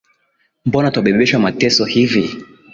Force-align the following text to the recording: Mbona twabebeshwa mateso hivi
Mbona 0.67 0.87
twabebeshwa 0.93 1.43
mateso 1.45 1.83
hivi 1.93 2.23